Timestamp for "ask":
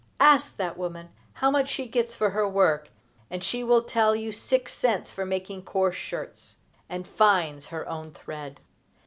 0.19-0.57